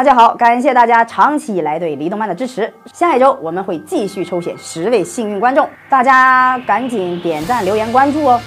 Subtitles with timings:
[0.00, 2.72] 大家好，感谢大家长期以来对离动漫的支持。
[2.90, 8.40] 下一周我们会继续抽选十位幸运观众，大家赶紧点赞、留言、关注哦。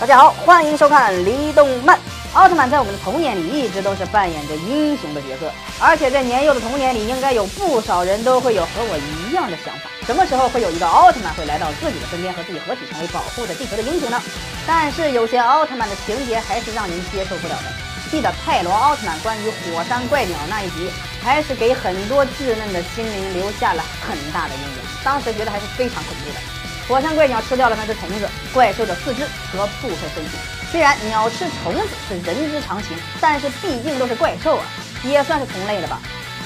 [0.00, 1.98] 大家好，欢迎收看离动漫。
[2.32, 14.18] 奥特曼在我们的童年里一直都是扮演着英雄的角色，而且在年幼的童年里，应该有不少人都会有和我一样的想法：什么时候会有一个奥特曼会来到自己的身边和自己合体，成为保护着地球的英雄呢？
[14.66, 17.93] 但是有些奥特曼的情节还是让人接受不了的。
[18.14, 20.88] 记得泰罗奥特曼关于火山怪鸟那一集，
[21.20, 24.78] 还是给很多稚嫩的心灵留下了很大的阴影。
[25.02, 26.38] 当时觉得还是非常恐怖的。
[26.86, 30.30] 火山怪鸟吃掉了那只虫子，怪兽的四肢和部分身体。
[30.70, 34.64] 虽然鸟吃虫子是人之常情，但是毕竟都是怪兽啊，
[35.02, 36.00] 也算是同类了吧？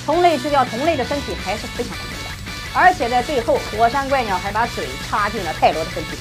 [0.07, 2.31] 同类吃掉同类的身体还是非常恐怖的。
[2.73, 6.17] 而且在最后，火山怪鸟还把嘴插进了泰罗的身体。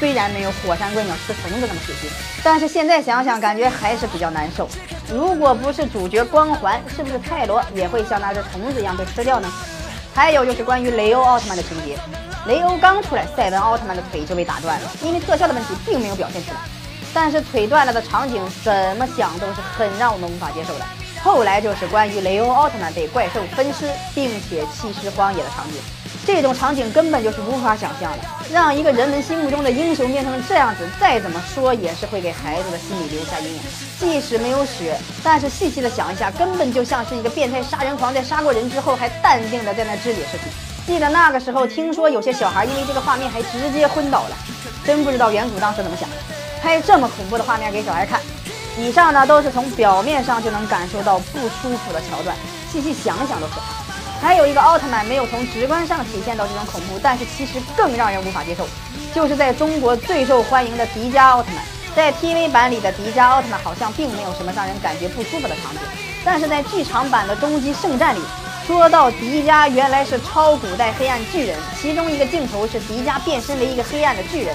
[0.00, 2.10] 虽然没有火山怪鸟吃虫子那么血腥，
[2.42, 4.66] 但是现在想想，感觉还是比较难受。
[5.12, 9.52] 如果不是主角光环，是不是泰罗也会像那只虫子一样被吃掉呢？
[10.14, 11.98] 还有就是关于雷欧奥特曼的情节，
[12.46, 16.56] 雷欧刚出来，赛文奥特曼的腿就被打断了，因为特效的问题，并没有表现出来。
[17.12, 20.86] 但是腿断了的场景，怎么想都是很让我们无法接受的。
[21.22, 25.74] 后来就是关于雷欧奥特曼被怪兽分尸，并且弃尸荒野的场景，
[26.32, 28.18] 这种场景根本就是无法想象的。
[28.52, 33.60] 让一个人们心目中的英雄变成这样子，再怎么说也是会给孩子的心里留下阴影。
[33.98, 40.44] 即使没有血，但是细细的想一下，根本就像是一个变态杀人狂在杀过人之后还淡定的在那肢解尸体。
[40.86, 44.36] 记得那个时候，听说有些小孩因为这个画面还直接昏倒了，
[44.84, 46.08] 真不知道远古当时怎么想。
[46.62, 48.20] 拍这么恐怖的画面给小孩看，
[48.78, 52.36] 以上呢都是从表面上就能感受到不舒服的桥段，
[52.72, 53.79] 细细想想都可怕。
[54.20, 58.68] 还有一个奥特曼没有从直观上体现到这种恐怖，但是其实更让人无法接受，
[59.14, 61.64] 就是在中国最受欢迎的迪迦奥特曼。
[61.96, 65.80] 在 TV 版里的迪迦奥特曼好像并没有什么让人感觉不舒服的场景，
[66.24, 68.20] 但是在剧场版的终极圣战里，
[68.66, 74.54] 说到迪迦原来是超古代黑暗巨人，其中一个镜头是迪迦变身为一个黑暗的巨人。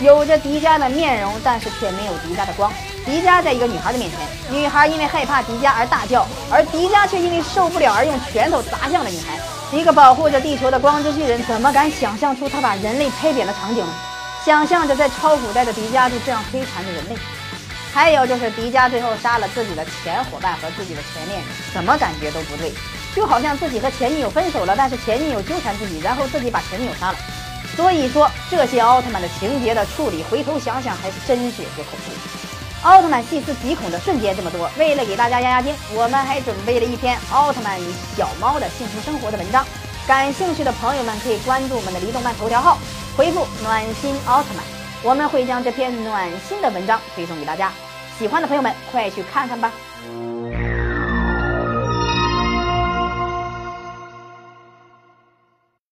[0.00, 2.72] 有着迪迦的面容，但是却没有迪迦的光。
[3.04, 4.18] 迪迦在一个女孩的面前，
[4.50, 9.38] 女孩因为害怕迪迦而大叫，而迪迦却因为受不了而用拳头砸向了女孩。
[9.76, 13.92] 一个保护着地球的光之巨人，怎么敢想象出他把人类拍扁的场景呢？
[14.44, 17.16] 想象着在超古代的迪迦就这样摧残着人类。
[17.92, 22.72] 还有就是迪迦最后杀了自己的前伙伴和自己的前恋人，怎么感觉都不对，
[23.14, 27.18] 就好像自己和前女友分手了，但是前女友纠缠自己，然后自己把前女友杀了。
[27.76, 32.43] 所以说，这些奥特曼的情节的处理，回头想想还是真是有些恐怖。
[32.84, 37.84] 奥特曼细思极恐的瞬间这么多，为了给大家压压惊，我们还准备了一篇奥特曼与
[38.14, 39.64] 小猫的幸福生活的文章。
[40.06, 42.76] 感兴趣的朋友们可以关注我们的离动漫头条号，
[43.16, 44.62] 回复“暖心奥特曼”，
[45.02, 47.72] 我们会将这篇暖心的文章推送给大家。
[48.18, 49.72] 喜欢的朋友们，快去看看吧。